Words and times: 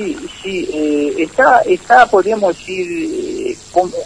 Sí, 0.00 0.16
sí, 0.42 0.68
eh, 0.72 1.14
está, 1.18 1.60
está, 1.60 2.06
podríamos 2.06 2.56
decir, 2.56 2.86
eh, 2.90 3.56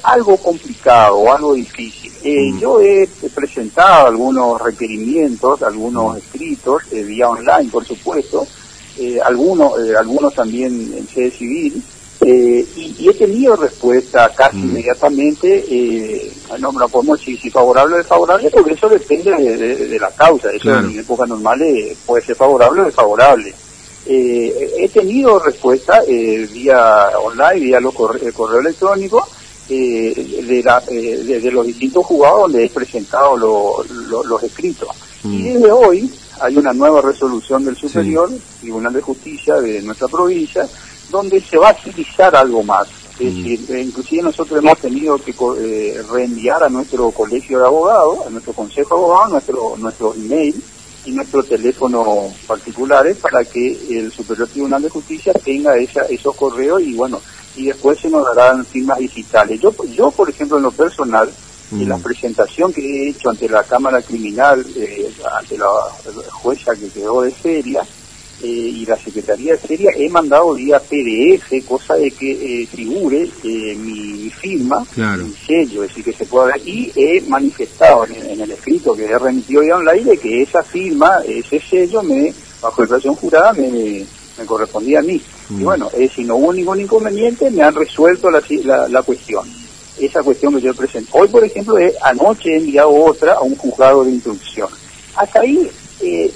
algo 0.03 0.37
complicado, 0.39 1.33
algo 1.33 1.55
difícil. 1.55 2.13
Eh, 2.25 2.51
mm. 2.51 2.59
Yo 2.59 2.81
he 2.81 3.09
presentado 3.33 4.09
algunos 4.09 4.61
requerimientos, 4.61 5.63
algunos 5.63 6.15
mm. 6.15 6.19
escritos, 6.19 6.83
vía 6.91 7.29
online, 7.29 7.71
por 7.71 7.85
supuesto, 7.85 8.45
algunos, 9.25 9.75
algunos 9.97 10.35
también 10.35 10.95
en 10.99 11.07
sede 11.07 11.31
civil, 11.31 11.81
y, 12.27 13.09
he 13.09 13.15
tenido 13.15 13.55
respuesta 13.55 14.33
casi 14.35 14.57
mm. 14.57 14.65
inmediatamente, 14.71 16.33
no, 16.59 16.73
no 16.73 16.89
podemos 16.89 17.21
decir 17.21 17.39
si 17.39 17.51
favorable 17.51 17.95
o 17.95 17.99
desfavorable, 17.99 18.51
porque 18.51 18.73
eso 18.73 18.89
depende 18.89 19.31
de, 19.31 19.99
la 20.01 20.11
causa, 20.11 20.51
eso 20.51 20.77
en 20.77 20.99
épocas 20.99 21.29
normales 21.29 21.97
puede 22.05 22.25
ser 22.25 22.35
favorable 22.35 22.81
o 22.81 22.87
desfavorable. 22.87 23.55
Eh, 24.07 24.75
he 24.79 24.89
tenido 24.89 25.39
respuesta 25.39 26.03
eh, 26.07 26.47
vía 26.53 27.11
online, 27.19 27.61
vía 27.61 27.81
los 27.81 27.95
correo, 27.95 28.33
correo 28.35 28.61
electrónico, 28.61 29.27
eh, 29.69 30.43
de, 30.47 30.63
la, 30.63 30.81
de, 30.81 31.51
los 31.51 31.67
distintos 31.67 32.05
jugados 32.05 32.43
donde 32.43 32.67
he 32.67 32.69
presentado 32.69 33.37
los 33.37 34.43
escritos. 34.43 34.89
Y 35.25 35.29
mm. 35.29 35.45
desde 35.45 35.73
hoy 35.73 36.13
hay 36.41 36.57
una 36.57 36.75
nueva 36.75 37.01
resolución 37.01 37.65
del 37.65 37.77
Superior, 37.77 38.29
Tribunal 38.61 38.93
de 38.93 39.01
Justicia 39.01 39.55
de 39.55 39.81
nuestra 39.81 40.09
provincia, 40.09 40.69
donde 41.11 41.41
se 41.41 41.57
va 41.57 41.69
a 41.69 41.71
agilizar 41.71 42.37
algo 42.37 42.63
más. 42.63 42.89
Es 43.19 43.33
mm. 43.33 43.43
decir, 43.43 43.79
inclusive 43.79 44.23
nosotros 44.25 44.59
hemos 44.59 44.79
tenido 44.81 45.17
que 45.17 46.03
reenviar 46.13 46.63
a 46.63 46.69
nuestro 46.69 47.11
colegio 47.11 47.59
de 47.59 47.67
abogados, 47.67 48.19
a 48.27 48.31
nuestro 48.31 48.53
consejo 48.53 48.97
de 48.97 49.03
abogados, 49.03 49.31
nuestro, 49.33 49.77
nuestro 49.79 50.15
email, 50.15 50.63
y 51.05 51.13
nuestros 51.13 51.49
teléfonos 51.49 52.33
particulares 52.47 53.17
para 53.19 53.45
que 53.45 53.99
el 53.99 54.11
Superior 54.11 54.49
Tribunal 54.49 54.83
de 54.83 54.89
Justicia 54.89 55.33
tenga 55.33 55.77
esa, 55.77 56.03
esos 56.03 56.35
correos 56.35 56.81
y 56.83 56.95
bueno, 56.95 57.21
y 57.57 57.67
después 57.67 57.99
se 57.99 58.11
nos 58.11 58.25
darán 58.35 58.65
firmas 58.65 58.99
digitales. 58.99 59.61
Yo, 59.61 59.75
yo 59.95 60.11
por 60.11 60.29
ejemplo, 60.31 60.57
en 60.57 60.65
lo 60.65 60.71
personal, 60.71 61.31
en 61.73 61.89
la 61.89 61.97
mm. 61.97 62.03
presentación 62.03 62.73
que 62.73 62.81
he 62.81 63.09
hecho 63.11 63.31
ante 63.31 63.49
la 63.49 63.65
Cámara 63.65 64.03
Criminal, 64.03 64.65
eh, 64.77 65.13
ante 65.39 65.59
la 65.59 65.69
jueza 66.31 66.75
que 66.75 66.89
quedó 66.89 67.23
de 67.23 67.31
feria, 67.31 67.83
eh, 68.43 68.47
y 68.47 68.85
la 68.87 68.97
Secretaría 68.97 69.53
de 69.53 69.59
Feria 69.59 69.91
he 69.97 70.09
mandado 70.09 70.55
vía 70.55 70.81
PDF, 70.81 71.65
cosa 71.67 71.95
de 71.95 72.11
que 72.11 72.63
eh, 72.63 72.67
figure 72.67 73.29
eh, 73.43 73.77
mi 73.77 74.29
firma, 74.31 74.85
mi 74.97 75.33
sello, 75.47 75.85
es 75.85 75.91
decir, 75.91 76.05
que 76.05 76.13
se 76.13 76.27
pueda 76.27 76.47
ver, 76.47 76.61
y 76.67 76.93
he 76.97 77.23
manifestado 77.29 78.07
en, 78.07 78.41
el 78.41 78.51
escrito 78.51 78.95
que 78.95 79.05
he 79.05 79.19
remitido 79.19 79.63
ya 79.63 79.77
online 79.77 80.05
de 80.05 80.19
que 80.19 80.43
esa 80.43 80.63
firma, 80.63 81.21
ese 81.27 81.61
sello, 81.61 82.03
me 82.03 82.35
bajo 82.61 82.83
declaración 82.83 83.15
jurada, 83.15 83.53
me, 83.53 84.05
me 84.37 84.45
correspondía 84.45 84.99
a 84.99 85.03
mí. 85.03 85.21
Y 85.51 85.53
mm. 85.55 85.65
bueno, 85.65 85.91
si 86.15 86.25
no 86.25 86.37
hubo 86.37 86.53
ningún 86.53 86.81
inconveniente, 86.81 87.51
me 87.51 87.63
han 87.63 87.75
resuelto 87.75 88.31
la, 88.31 88.43
la, 88.65 88.89
la 88.89 89.03
cuestión. 89.03 89.49
Esa 89.99 90.23
cuestión 90.23 90.55
que 90.55 90.61
yo 90.61 90.75
presento. 90.75 91.11
Hoy, 91.13 91.29
por 91.29 91.45
ejemplo, 91.45 91.77
anoche 92.03 92.51
he 92.51 92.57
enviado 92.57 92.93
otra 92.93 93.35
a 93.35 93.43
un 93.43 93.55
juzgado 93.55 94.05
de 94.05 94.11
instrucción. 94.11 94.69
Hasta 95.15 95.41
ahí 95.41 95.71
eh, 96.03 96.31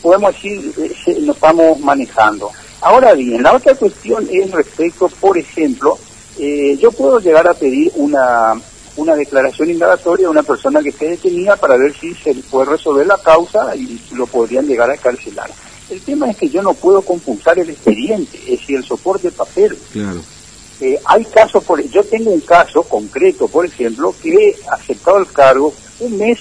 podemos 0.00 0.34
decir, 0.34 0.72
eh, 0.78 1.18
nos 1.20 1.36
estamos 1.36 1.80
manejando. 1.80 2.50
Ahora 2.80 3.14
bien, 3.14 3.42
la 3.42 3.54
otra 3.54 3.74
cuestión 3.74 4.26
es 4.30 4.50
respecto, 4.50 5.08
por 5.08 5.38
ejemplo, 5.38 5.98
eh, 6.38 6.76
yo 6.80 6.90
puedo 6.90 7.20
llegar 7.20 7.46
a 7.46 7.54
pedir 7.54 7.92
una, 7.94 8.54
una 8.96 9.14
declaración 9.14 9.70
indagatoria 9.70 10.26
de 10.26 10.30
una 10.30 10.42
persona 10.42 10.82
que 10.82 10.88
esté 10.88 11.10
detenida 11.10 11.56
para 11.56 11.76
ver 11.76 11.94
si 11.94 12.14
se 12.14 12.34
puede 12.34 12.70
resolver 12.70 13.06
la 13.06 13.18
causa 13.18 13.74
y 13.76 14.00
lo 14.14 14.26
podrían 14.26 14.66
llegar 14.66 14.90
a 14.90 14.96
carcelar. 14.96 15.50
El 15.90 16.00
tema 16.00 16.30
es 16.30 16.36
que 16.36 16.48
yo 16.48 16.62
no 16.62 16.74
puedo 16.74 17.02
compulsar 17.02 17.58
el 17.58 17.70
expediente, 17.70 18.38
es 18.38 18.60
decir, 18.60 18.76
el 18.76 18.84
soporte 18.84 19.28
de 19.28 19.36
papel. 19.36 19.78
Claro. 19.92 20.20
Eh, 20.80 20.98
hay 21.04 21.24
casos, 21.26 21.62
por, 21.62 21.80
yo 21.90 22.02
tengo 22.02 22.30
un 22.30 22.40
caso 22.40 22.82
concreto, 22.82 23.46
por 23.46 23.64
ejemplo, 23.64 24.14
que 24.20 24.30
he 24.30 24.56
aceptado 24.70 25.18
el 25.18 25.26
cargo 25.28 25.72
un 26.00 26.18
mes 26.18 26.40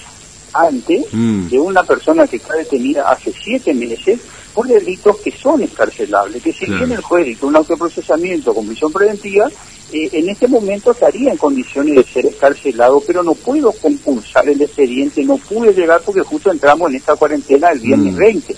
antes 0.53 1.06
mm. 1.12 1.47
de 1.47 1.59
una 1.59 1.84
persona 1.84 2.28
que 2.28 2.38
está 2.38 2.56
detenida 2.56 3.09
hace 3.09 3.34
siete 3.34 3.73
meses 3.73 4.19
por 4.53 4.67
delitos 4.67 5.17
que 5.17 5.31
son 5.31 5.62
escarcelables, 5.62 6.44
que 6.44 6.51
si 6.51 6.66
bien 6.66 6.91
el 6.91 7.01
juez 7.01 7.25
dictó 7.25 7.47
un 7.47 7.56
autoprocesamiento 7.56 8.53
con 8.53 8.67
prisión 8.67 8.91
preventiva, 8.91 9.50
eh, 9.94 10.09
en 10.11 10.29
este 10.29 10.47
momento 10.47 10.91
estaría 10.91 11.31
en 11.31 11.38
condiciones 11.38 11.95
de 11.95 12.03
ser 12.03 12.25
escarcelado, 12.25 13.01
pero 13.06 13.23
no 13.23 13.34
puedo 13.34 13.72
compulsar 13.72 14.47
el 14.50 14.61
expediente, 14.61 15.23
no 15.23 15.38
pude 15.38 15.73
llegar 15.73 16.01
porque 16.06 16.22
justo 16.22 16.51
entramos 16.51 16.90
en 16.90 16.97
esta 16.97 17.16
cuarentena 17.16 17.72
el 17.72 17.79
viernes 17.79 18.16
20 18.16 18.56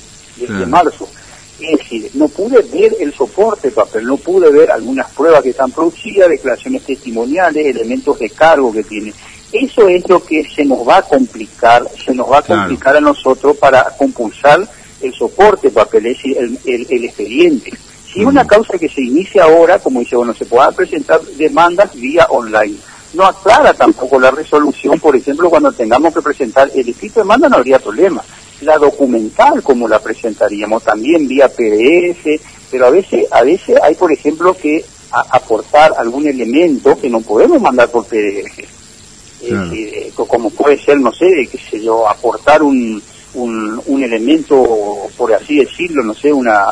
mm. 0.47 0.59
de 0.59 0.65
marzo. 0.65 1.07
Es 1.59 1.79
decir, 1.79 2.09
no 2.15 2.27
pude 2.27 2.61
ver 2.63 2.95
el 2.99 3.13
soporte 3.13 3.71
papel, 3.71 4.05
no 4.05 4.17
pude 4.17 4.51
ver 4.51 4.71
algunas 4.71 5.09
pruebas 5.11 5.43
que 5.43 5.51
están 5.51 5.71
producidas, 5.71 6.29
declaraciones 6.29 6.83
testimoniales, 6.83 7.65
elementos 7.65 8.19
de 8.19 8.29
cargo 8.29 8.71
que 8.73 8.83
tiene. 8.83 9.13
Eso 9.53 9.87
es 9.87 10.09
lo 10.09 10.23
que 10.23 10.43
se 10.49 10.65
nos 10.65 10.79
va 10.79 10.97
a 10.97 11.01
complicar, 11.03 11.83
se 12.03 12.15
nos 12.15 12.29
va 12.29 12.39
a 12.39 12.41
complicar 12.41 12.97
a 12.97 13.01
nosotros 13.01 13.55
para 13.57 13.83
compulsar 13.95 14.67
el 14.99 15.13
soporte 15.13 15.69
papel, 15.69 16.07
es 16.07 16.25
el, 16.25 16.57
el, 16.65 17.05
expediente. 17.05 17.71
Si 18.11 18.25
una 18.25 18.47
causa 18.47 18.79
que 18.79 18.89
se 18.89 19.01
inicia 19.01 19.43
ahora, 19.43 19.77
como 19.77 19.99
dice, 19.99 20.15
bueno, 20.15 20.33
se 20.33 20.45
puedan 20.45 20.73
presentar 20.73 21.21
demandas 21.37 21.93
vía 21.93 22.25
online. 22.31 22.77
No 23.13 23.25
aclara 23.25 23.75
tampoco 23.75 24.19
la 24.19 24.31
resolución, 24.31 24.99
por 24.99 25.15
ejemplo, 25.15 25.51
cuando 25.51 25.71
tengamos 25.71 26.15
que 26.15 26.21
presentar 26.21 26.71
el 26.73 26.89
escrito 26.89 27.19
de 27.19 27.21
demanda 27.21 27.47
no 27.47 27.57
habría 27.57 27.77
problema. 27.77 28.23
La 28.61 28.79
documental, 28.79 29.61
como 29.61 29.87
la 29.87 29.99
presentaríamos, 29.99 30.81
también 30.81 31.27
vía 31.27 31.47
PDF, 31.47 32.41
pero 32.71 32.87
a 32.87 32.89
veces, 32.89 33.27
a 33.31 33.43
veces 33.43 33.77
hay, 33.83 33.93
por 33.93 34.11
ejemplo, 34.11 34.55
que 34.57 34.83
aportar 35.11 35.93
algún 35.95 36.25
elemento 36.25 36.97
que 36.99 37.07
no 37.07 37.21
podemos 37.21 37.61
mandar 37.61 37.89
por 37.89 38.05
PDF 38.05 38.72
eh, 39.43 40.11
como 40.15 40.49
puede 40.49 40.77
ser, 40.77 40.99
no 40.99 41.11
sé, 41.11 41.47
qué 41.51 41.57
sé 41.57 41.81
yo, 41.81 42.07
aportar 42.07 42.63
un, 42.63 43.01
un, 43.35 44.03
elemento, 44.03 45.09
por 45.17 45.33
así 45.33 45.57
decirlo, 45.57 46.03
no 46.03 46.13
sé, 46.13 46.31
una, 46.31 46.65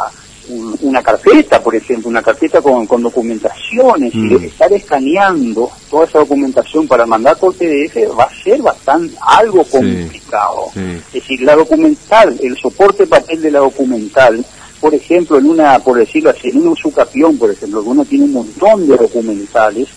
una 0.81 1.01
carpeta, 1.01 1.61
por 1.61 1.75
ejemplo, 1.75 2.09
una 2.09 2.21
carpeta 2.21 2.61
con, 2.61 2.85
con 2.87 3.01
documentaciones, 3.01 4.13
y 4.13 4.17
mm. 4.17 4.43
estar 4.43 4.71
escaneando 4.73 5.69
toda 5.89 6.05
esa 6.05 6.19
documentación 6.19 6.87
para 6.87 7.05
mandar 7.05 7.37
por 7.37 7.53
PDF 7.53 8.17
va 8.17 8.25
a 8.25 8.43
ser 8.43 8.61
bastante 8.61 9.15
algo 9.21 9.63
complicado. 9.63 10.71
Es 10.75 11.13
decir, 11.13 11.41
la 11.41 11.55
documental, 11.55 12.37
el 12.41 12.57
soporte 12.57 13.07
papel 13.07 13.41
de 13.41 13.51
la 13.51 13.59
documental, 13.59 14.43
por 14.79 14.93
ejemplo, 14.95 15.37
en 15.37 15.45
una, 15.45 15.79
por 15.79 15.97
decirlo 15.97 16.31
así, 16.31 16.49
en 16.49 16.67
un 16.67 16.75
sucapión, 16.75 17.37
por 17.37 17.51
ejemplo, 17.51 17.83
que 17.83 17.89
uno 17.89 18.03
tiene 18.05 18.25
un 18.25 18.33
montón 18.33 18.87
de 18.87 18.97
documentales, 18.97 19.87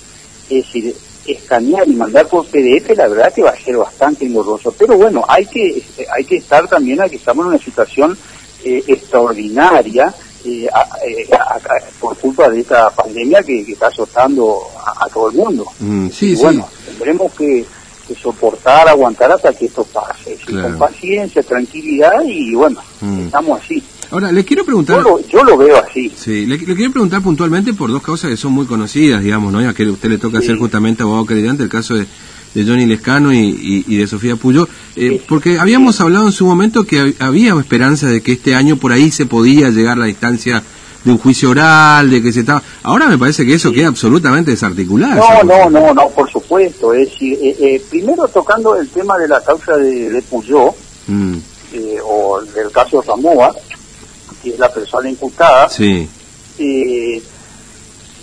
es 0.51 0.65
decir, 0.67 0.95
escanear 1.27 1.89
y 1.89 1.95
mandar 1.95 2.27
por 2.27 2.47
PDF, 2.47 2.97
la 2.97 3.09
verdad 3.09 3.33
que 3.33 3.43
va 3.43 3.51
a 3.51 3.57
ser 3.57 3.77
bastante 3.77 4.25
engorroso. 4.27 4.73
Pero 4.79 4.97
bueno, 4.97 5.25
hay 5.29 5.47
que, 5.47 5.83
hay 6.13 6.25
que 6.25 6.37
estar 6.37 6.69
también, 6.69 7.01
aquí 7.01 7.17
estamos 7.17 7.45
en 7.45 7.53
una 7.53 7.59
situación 7.59 8.17
eh, 8.65 8.83
extraordinaria 8.87 10.15
eh, 10.45 10.69
eh, 11.07 11.29
por 12.01 12.17
culpa 12.17 12.49
de 12.49 12.61
esta 12.61 12.91
pandemia 12.91 13.43
que, 13.43 13.61
está 13.61 13.89
azotando 13.89 14.59
a, 14.99 15.07
todo 15.09 15.31
el 15.31 15.37
mundo. 15.37 15.67
Mm, 15.81 16.09
y 16.21 16.35
bueno, 16.37 16.69
tendremos 16.87 17.33
que, 17.35 17.65
soportar, 18.21 18.89
aguantar 18.89 19.33
hasta 19.33 19.53
que 19.53 19.67
esto 19.67 19.85
pase, 19.85 20.39
con 20.47 20.79
paciencia, 20.79 21.43
tranquilidad 21.43 22.23
y 22.25 22.55
bueno, 22.55 22.81
mm. 23.01 23.27
estamos 23.27 23.61
así. 23.61 23.83
Ahora, 24.15 24.31
le 24.31 24.45
quiero 24.45 24.65
preguntar... 24.65 25.03
Yo 25.29 25.43
lo, 25.43 25.59
veo 25.59 25.77
así. 25.77 26.09
Sí, 26.17 26.47
le, 26.47 26.57
quiero 26.57 26.93
preguntar 26.93 27.21
puntualmente 27.21 27.75
por 27.75 27.91
dos 27.91 28.01
causas 28.01 28.31
que 28.31 28.37
son 28.37 28.53
muy 28.53 28.65
conocidas, 28.65 29.25
digamos, 29.25 29.53
¿no? 29.53 29.75
Que 29.75 29.83
a 29.83 29.91
usted 29.91 30.09
le 30.09 30.19
toca 30.19 30.41
ser 30.41 30.57
justamente 30.57 31.03
abogado 31.03 31.27
creyente, 31.27 31.65
el 31.65 31.69
caso 31.69 31.95
de, 31.95 32.07
Johnny 32.55 32.87
Lescano 32.87 33.33
y, 33.35 33.83
de 33.83 34.07
Sofía 34.07 34.37
Puyo, 34.37 34.69
eh, 34.95 35.21
porque 35.29 35.59
habíamos 35.59 36.01
hablado 36.01 36.27
en 36.27 36.33
su 36.33 36.47
momento 36.47 36.85
que 36.85 37.17
había 37.19 37.59
esperanza 37.59 38.07
de 38.07 38.23
que 38.23 38.31
este 38.31 38.55
año 38.55 38.77
por 38.77 38.93
ahí 38.93 39.11
se 39.11 39.27
podía 39.27 39.71
llegar 39.71 39.97
a 39.97 40.03
la 40.03 40.07
distancia 40.07 40.63
de 41.03 41.11
un 41.11 41.19
juicio 41.19 41.51
oral, 41.51 42.09
de 42.09 42.23
que 42.23 42.33
se 42.33 42.41
estaba... 42.41 42.63
Ahora 42.85 43.09
me 43.09 43.19
parece 43.19 43.45
que 43.45 43.55
eso 43.55 43.73
queda 43.73 43.89
absolutamente 43.89 44.53
desarticulado. 44.53 45.25
No, 45.43 45.43
no, 45.43 45.71
no, 45.71 45.93
no, 45.93 46.09
por 46.11 46.31
supuesto. 46.31 46.95
Es 46.95 47.11
decir, 47.11 47.37
eh, 47.43 47.57
eh, 47.59 47.83
primero 47.91 48.29
tocando 48.29 48.77
el 48.77 48.89
tema 48.91 49.19
de 49.19 49.27
la 49.27 49.43
causa 49.43 49.77
de, 49.77 50.11
de 50.11 50.23
Puyó, 50.23 50.73
mm. 51.09 51.35
o 52.05 52.41
del 52.43 52.71
caso 52.71 53.01
de 53.01 53.07
Samoa, 53.09 53.53
que 54.43 54.51
es 54.51 54.59
la 54.59 54.73
persona 54.73 55.09
imputada. 55.09 55.69
Sí. 55.69 56.09
Eh, 56.59 57.23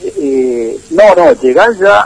eh, 0.04 0.80
no, 0.92 1.16
no, 1.16 1.34
llegar 1.42 1.78
ya 1.78 2.02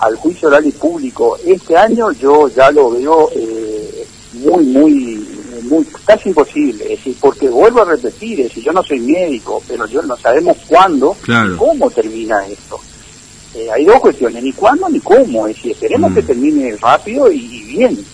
al 0.00 0.14
juicio 0.16 0.48
oral 0.48 0.66
y 0.66 0.70
público 0.70 1.36
este 1.44 1.76
año 1.76 2.12
yo 2.12 2.48
ya 2.48 2.70
lo 2.70 2.90
veo 2.90 3.30
eh, 3.34 4.06
muy, 4.34 4.64
muy, 4.66 5.28
muy, 5.62 5.86
casi 6.04 6.28
imposible. 6.28 6.84
Es 6.84 6.98
decir, 6.98 7.16
porque 7.20 7.48
vuelvo 7.48 7.82
a 7.82 7.86
repetir, 7.86 8.40
es 8.40 8.48
decir, 8.48 8.64
yo 8.64 8.72
no 8.72 8.82
soy 8.82 9.00
médico, 9.00 9.62
pero 9.66 9.86
yo 9.86 10.02
no 10.02 10.16
sabemos 10.16 10.56
cuándo 10.68 11.16
y 11.26 11.56
cómo 11.56 11.90
termina 11.90 12.46
esto. 12.46 12.78
hay 13.72 13.84
dos 13.84 14.00
cuestiones, 14.00 14.42
ni 14.42 14.52
cuándo 14.52 14.88
ni 14.88 15.00
cómo. 15.00 15.48
Es 15.48 15.56
decir, 15.56 15.72
esperemos 15.72 16.14
que 16.14 16.22
mm. 16.22 16.26
termine 16.26 16.76
rápido 16.76 17.30
y, 17.32 17.62
bien. 17.64 18.04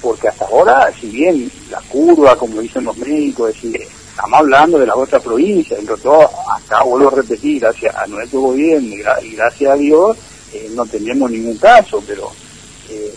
porque 0.00 0.28
hasta 0.28 0.46
ahora, 0.46 0.92
si 1.00 1.08
bien 1.10 1.50
la 1.70 1.80
curva, 1.82 2.36
como 2.36 2.60
dicen 2.60 2.84
los 2.84 2.96
médicos, 2.96 3.50
es 3.50 3.62
decir, 3.62 3.99
estamos 4.20 4.40
hablando 4.40 4.78
de 4.78 4.86
la 4.86 4.96
otra 4.96 5.18
provincia, 5.18 5.76
dentro 5.76 5.96
de 5.96 6.02
todo, 6.02 6.28
acá 6.54 6.82
vuelvo 6.84 7.08
a 7.08 7.16
repetir, 7.16 7.60
gracias 7.60 7.94
a 7.96 8.06
nuestro 8.06 8.40
gobierno 8.40 8.94
y, 9.22 9.32
gracias 9.32 9.72
a 9.72 9.76
Dios, 9.76 10.16
eh, 10.52 10.70
no 10.74 10.84
tenemos 10.84 11.30
ningún 11.30 11.56
caso, 11.56 12.02
pero 12.06 12.30
eh, 12.90 13.14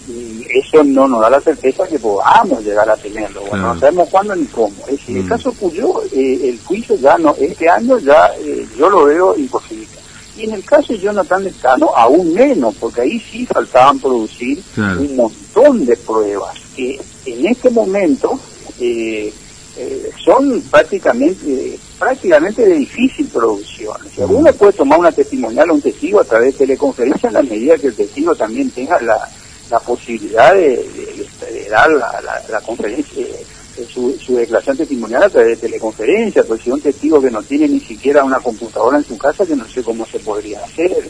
eso 0.64 0.82
no 0.84 1.08
nos 1.10 1.20
da 1.20 1.30
la 1.30 1.42
certeza 1.42 1.86
que 1.88 2.00
podamos 2.00 2.64
llegar 2.64 2.90
a 2.90 2.96
tenerlo. 2.96 3.42
Bueno, 3.50 3.74
no 3.74 3.80
sabemos 3.80 4.08
cuándo 4.10 4.34
ni 4.34 4.46
cómo. 4.46 4.76
Es 4.88 5.00
decir, 5.00 5.18
el 5.18 5.26
mm. 5.26 5.30
caso 5.30 5.52
Puyo, 5.52 6.04
eh, 6.14 6.50
el 6.50 6.60
juicio 6.64 6.96
ya 6.96 7.18
no, 7.18 7.36
este 7.38 7.68
año 7.68 7.98
ya 8.00 8.32
yo 8.78 8.90
lo 8.90 9.06
veo 9.06 9.36
imposible. 9.36 9.88
Y 10.38 10.46
en 10.46 10.54
el 10.54 10.64
caso 10.64 10.94
de 10.94 11.00
Jonathan 11.00 11.44
Lescano, 11.44 11.92
aún 11.96 12.34
menos, 12.34 12.76
porque 12.80 13.02
ahí 13.02 13.20
sí 13.20 13.46
faltaban 13.46 14.00
producir 14.00 14.64
un 14.78 15.16
montón 15.18 15.86
de 15.86 15.98
pruebas 15.98 16.58
que 16.76 17.00
en 17.26 17.46
este 17.46 17.70
momento 17.70 18.40
eh, 18.80 19.32
eh, 19.76 20.12
son 20.24 20.62
prácticamente 20.70 21.80
prácticamente 21.98 22.64
de 22.64 22.76
difícil 22.76 23.28
producción. 23.28 23.98
Si 24.14 24.22
uno 24.22 24.54
puede 24.54 24.74
tomar 24.74 25.00
una 25.00 25.12
testimonial 25.12 25.72
o 25.72 25.74
un 25.74 25.82
testigo 25.82 26.20
a 26.20 26.24
través 26.24 26.54
de 26.54 26.66
teleconferencia 26.66 27.28
en 27.28 27.34
la 27.34 27.42
medida 27.42 27.78
que 27.78 27.88
el 27.88 27.96
testigo 27.96 28.36
también 28.36 28.70
tenga 28.70 29.02
la, 29.02 29.28
la 29.72 29.80
posibilidad 29.80 30.54
de, 30.54 30.86
dar 31.72 31.90
la, 31.90 32.62
conferencia, 32.62 33.26
eh, 33.26 33.46
su, 33.92 34.16
su, 34.20 34.36
declaración 34.36 34.78
testimonial 34.78 35.24
a 35.24 35.30
través 35.30 35.60
de 35.60 35.68
teleconferencia, 35.68 36.44
pues 36.44 36.62
si 36.62 36.70
un 36.70 36.82
testigo 36.82 37.20
que 37.20 37.32
no 37.32 37.42
tiene 37.42 37.68
ni 37.68 37.80
siquiera 37.80 38.24
una 38.24 38.40
computadora 38.40 38.98
en 38.98 39.06
su 39.06 39.18
casa, 39.18 39.44
que 39.44 39.56
no 39.56 39.68
sé 39.68 39.82
cómo 39.82 40.06
se 40.06 40.20
podría 40.20 40.64
hacer. 40.64 41.10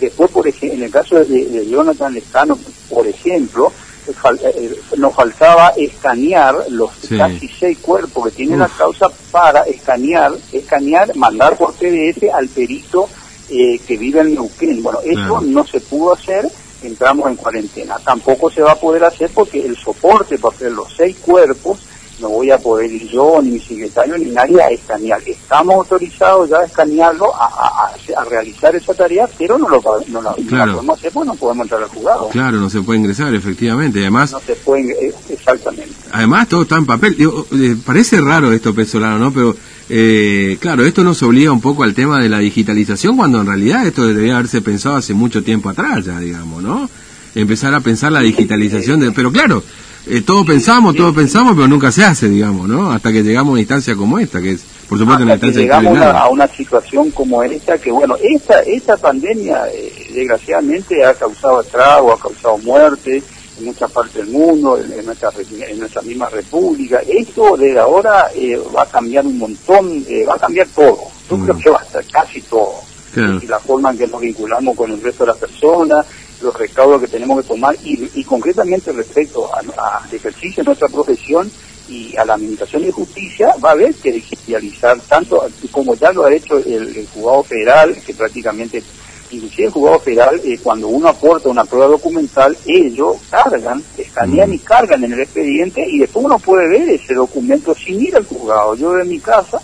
después, 0.00 0.30
por 0.30 0.48
ejemplo, 0.48 0.78
en 0.78 0.84
el 0.84 0.90
caso 0.90 1.16
de, 1.16 1.44
de 1.44 1.68
Jonathan 1.68 2.14
Lescano, 2.14 2.58
por 2.88 3.06
ejemplo, 3.06 3.70
eh, 4.08 4.80
nos 4.96 5.14
faltaba 5.14 5.72
escanear 5.76 6.54
los 6.70 6.90
casi 7.16 7.48
seis 7.48 7.78
cuerpos 7.78 8.26
que 8.26 8.30
tiene 8.32 8.56
la 8.56 8.68
causa 8.68 9.08
para 9.30 9.62
escanear, 9.62 10.32
escanear, 10.52 11.14
mandar 11.16 11.56
por 11.56 11.74
PDF 11.74 12.32
al 12.32 12.48
perito 12.48 13.08
eh, 13.48 13.78
que 13.86 13.96
vive 13.96 14.20
en 14.20 14.34
Neuquén. 14.34 14.82
Bueno, 14.82 15.00
eso 15.04 15.40
no 15.40 15.66
se 15.66 15.80
pudo 15.80 16.14
hacer, 16.14 16.48
entramos 16.82 17.28
en 17.28 17.36
cuarentena. 17.36 17.96
Tampoco 18.04 18.50
se 18.50 18.62
va 18.62 18.72
a 18.72 18.80
poder 18.80 19.04
hacer 19.04 19.30
porque 19.32 19.64
el 19.64 19.76
soporte 19.76 20.38
para 20.38 20.54
hacer 20.54 20.72
los 20.72 20.94
seis 20.96 21.16
cuerpos 21.18 21.78
no 22.20 22.30
voy 22.30 22.50
a 22.50 22.58
poder 22.58 22.90
ir 22.90 23.08
yo, 23.08 23.40
ni 23.42 23.50
mi 23.52 23.60
secretario, 23.60 24.16
ni 24.16 24.26
nadie 24.26 24.62
a 24.62 24.70
escanear. 24.70 25.20
Estamos 25.26 25.74
autorizados 25.74 26.48
ya 26.48 26.58
a 26.58 26.64
escanearlo, 26.64 27.34
a, 27.34 27.90
a, 28.16 28.24
realizar 28.24 28.74
esa 28.74 28.94
tarea, 28.94 29.28
pero 29.38 29.58
no 29.58 29.68
lo, 29.68 29.82
no 30.08 30.22
lo, 30.22 30.34
podemos 30.34 30.98
hacer 30.98 31.12
porque 31.12 31.26
no 31.28 31.34
podemos 31.34 31.64
entrar 31.64 31.82
al 31.82 31.88
juzgado. 31.88 32.28
Claro, 32.30 32.58
no 32.58 32.70
se 32.70 32.80
puede 32.80 33.00
ingresar, 33.00 33.34
efectivamente. 33.34 34.00
Además, 34.00 34.32
no 34.32 34.40
se 34.40 34.54
puede, 34.54 35.08
eh, 35.08 35.14
exactamente. 35.28 35.92
Además, 36.12 36.48
todo 36.48 36.62
está 36.62 36.76
en 36.76 36.86
papel. 36.86 37.16
Eh, 37.18 37.76
parece 37.84 38.20
raro 38.20 38.52
esto, 38.52 38.74
Pesolano, 38.74 39.18
¿no? 39.18 39.32
Pero, 39.32 39.56
eh, 39.88 40.56
claro, 40.60 40.84
esto 40.84 41.04
nos 41.04 41.22
obliga 41.22 41.52
un 41.52 41.60
poco 41.60 41.82
al 41.82 41.94
tema 41.94 42.18
de 42.20 42.28
la 42.28 42.38
digitalización, 42.38 43.16
cuando 43.16 43.40
en 43.40 43.46
realidad 43.46 43.86
esto 43.86 44.06
debería 44.06 44.34
haberse 44.34 44.62
pensado 44.62 44.96
hace 44.96 45.14
mucho 45.14 45.42
tiempo 45.42 45.68
atrás 45.68 46.04
ya, 46.04 46.18
digamos, 46.18 46.62
¿no? 46.62 46.88
Empezar 47.34 47.74
a 47.74 47.80
pensar 47.80 48.12
la 48.12 48.20
digitalización 48.20 48.98
de... 48.98 49.12
Pero 49.12 49.30
claro, 49.30 49.62
eh, 50.08 50.22
todo 50.22 50.44
pensamos, 50.44 50.94
todo 50.94 51.12
pensamos, 51.12 51.54
pero 51.54 51.66
nunca 51.66 51.90
se 51.90 52.04
hace, 52.04 52.28
digamos, 52.28 52.68
¿no? 52.68 52.92
Hasta 52.92 53.10
que 53.10 53.22
llegamos 53.22 53.50
a 53.50 53.52
una 53.52 53.60
instancia 53.60 53.96
como 53.96 54.18
esta, 54.18 54.40
que 54.40 54.52
es, 54.52 54.64
por 54.88 54.98
supuesto, 54.98 55.24
una 55.24 55.34
instancia 55.34 55.60
que 55.60 55.66
llegamos 55.66 55.98
a, 55.98 56.28
una 56.28 56.46
situación 56.46 57.10
como 57.10 57.42
esta, 57.42 57.76
que 57.78 57.90
bueno, 57.90 58.16
esta, 58.22 58.60
esta 58.60 58.96
pandemia, 58.96 59.66
eh, 59.72 60.10
desgraciadamente, 60.14 61.04
ha 61.04 61.12
causado 61.14 61.60
estrago, 61.60 62.12
ha 62.12 62.20
causado 62.20 62.56
muerte 62.58 63.22
en 63.58 63.64
muchas 63.64 63.90
partes 63.90 64.14
del 64.14 64.28
mundo, 64.28 64.78
en, 64.78 65.04
nuestra, 65.04 65.30
en 65.68 65.78
nuestra 65.78 66.02
misma 66.02 66.28
república. 66.28 67.00
Esto 67.06 67.56
de 67.56 67.78
ahora 67.78 68.26
eh, 68.34 68.60
va 68.76 68.82
a 68.82 68.86
cambiar 68.86 69.26
un 69.26 69.38
montón, 69.38 70.04
va 70.28 70.34
a 70.34 70.38
cambiar 70.38 70.68
todo. 70.68 70.98
Yo 71.28 71.38
creo 71.38 71.54
mm. 71.54 71.58
que 71.58 71.70
va 71.70 71.80
a 71.80 71.84
estar 71.84 72.04
casi 72.06 72.40
todo. 72.42 72.74
Y 73.16 73.46
la 73.46 73.58
forma 73.58 73.92
en 73.92 73.98
que 73.98 74.06
nos 74.06 74.20
vinculamos 74.20 74.76
con 74.76 74.92
el 74.92 75.02
resto 75.02 75.24
de 75.24 75.28
las 75.28 75.38
personas, 75.38 76.04
los 76.40 76.54
recaudos 76.56 77.00
que 77.00 77.08
tenemos 77.08 77.40
que 77.42 77.48
tomar 77.48 77.76
y, 77.82 78.24
concretamente 78.24 78.92
respecto 78.92 79.48
al 79.54 79.66
ejercicio 80.12 80.62
de 80.62 80.66
nuestra 80.66 80.88
profesión 80.88 81.50
y 81.88 82.16
a 82.16 82.24
la 82.24 82.34
administración 82.34 82.82
de 82.82 82.92
justicia 82.92 83.54
va 83.64 83.70
a 83.70 83.72
haber 83.72 83.94
que 83.94 84.12
digitalizar 84.12 84.98
tanto 85.08 85.46
como 85.70 85.94
ya 85.94 86.12
lo 86.12 86.24
ha 86.24 86.34
hecho 86.34 86.58
el, 86.58 87.06
juzgado 87.14 87.44
federal 87.44 87.96
que 88.04 88.12
prácticamente 88.12 88.82
inclusive 89.30 89.66
el 89.66 89.72
juzgado 89.72 90.00
federal 90.00 90.40
eh, 90.44 90.58
cuando 90.62 90.88
uno 90.88 91.08
aporta 91.08 91.48
una 91.48 91.64
prueba 91.64 91.86
documental 91.86 92.56
ellos 92.66 93.18
cargan 93.30 93.82
escanean 93.96 94.52
y 94.52 94.58
cargan 94.58 95.04
en 95.04 95.12
el 95.12 95.20
expediente 95.20 95.86
y 95.88 95.98
después 95.98 96.24
uno 96.24 96.38
puede 96.40 96.68
ver 96.68 96.88
ese 96.88 97.14
documento 97.14 97.74
sin 97.74 98.00
ir 98.00 98.16
al 98.16 98.24
juzgado. 98.24 98.74
Yo 98.74 98.92
de 98.94 99.04
mi 99.04 99.20
casa 99.20 99.60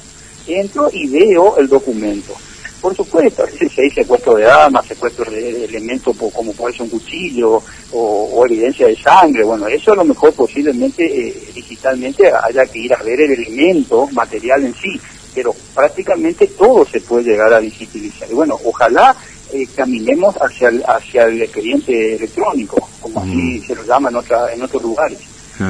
entro 0.46 0.90
y 0.92 1.08
veo 1.08 1.56
el 1.56 1.69
documento 1.69 2.34
por 2.82 2.96
supuesto, 2.96 3.44
a 3.44 3.46
veces 3.46 3.79
hay 3.79 3.90
secuestro 3.90 4.34
de 4.34 4.44
armas, 4.44 4.84
secuestro 4.84 5.31
de 5.31 5.67
elementos 5.67 6.17
como 6.34 6.52
puede 6.52 6.75
ser 6.75 6.82
un 6.82 6.88
cuchillo 6.88 7.62
o, 7.93 8.44
evidencia 8.44 8.88
de 8.88 8.96
sangre. 8.96 9.44
Bueno, 9.44 9.69
eso 9.69 9.93
a 9.93 9.96
lo 9.96 10.05
mejor 10.05 10.32
posiblemente 10.32 11.05
eh, 11.05 11.52
digitalmente 11.55 12.29
haya 12.29 12.67
que 12.67 12.81
ir 12.81 12.93
a 12.93 13.02
ver 13.05 13.20
el 13.20 13.31
elemento 13.31 14.08
material 14.08 14.64
en 14.64 14.75
sí, 14.75 15.00
pero 15.32 15.55
prácticamente 15.73 16.49
todo 16.49 16.84
se 16.84 17.00
puede 17.00 17.31
llegar 17.31 17.55
a 17.55 17.61
digitalizar. 17.61 18.29
Y 18.29 18.34
bueno, 18.34 18.58
ojalá 18.64 19.14
eh, 19.52 19.64
caminemos 19.76 20.34
hacia 20.43 20.69
el, 20.69 20.82
hacia 20.84 21.23
el 21.26 21.40
expediente 21.40 22.17
electrónico, 22.17 22.88
como 23.00 23.20
así 23.20 23.61
se 23.61 23.76
lo 23.76 23.84
llama 23.84 24.08
en, 24.08 24.17
otra, 24.17 24.52
en 24.52 24.61
otros 24.61 24.82
lugares. 24.82 25.19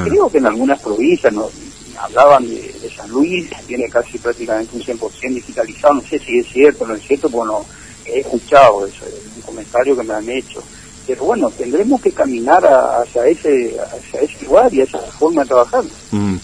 Creo 0.03 0.27
que 0.31 0.39
en 0.39 0.47
algunas 0.47 0.81
provincias, 0.81 1.31
no, 1.31 1.47
hablaban 1.97 2.47
de, 2.47 2.91
San 2.95 3.09
Luis, 3.09 3.49
tiene 3.67 3.87
casi 3.89 4.17
prácticamente 4.17 4.75
un 4.75 4.83
100% 4.83 5.33
digitalizado, 5.33 5.95
no 5.95 6.01
sé 6.01 6.19
si 6.19 6.39
es 6.39 6.47
cierto, 6.47 6.85
no 6.85 6.95
es 6.95 7.01
cierto, 7.03 7.29
bueno, 7.29 7.65
he 8.05 8.19
escuchado 8.19 8.85
eso, 8.85 9.05
un 9.35 9.41
comentario 9.41 9.97
que 9.97 10.03
me 10.03 10.13
han 10.13 10.29
hecho. 10.29 10.63
Pero 11.05 11.25
bueno, 11.25 11.49
tendremos 11.51 12.01
que 12.01 12.11
caminar 12.11 12.63
hacia 12.65 13.25
ese, 13.25 13.75
hacia 13.79 14.21
ese 14.21 14.45
lugar 14.45 14.73
y 14.73 14.81
a 14.81 14.83
esa 14.85 14.99
forma 14.99 15.41
de 15.41 15.47
trabajar. 15.49 15.83
Mm. 16.11 16.35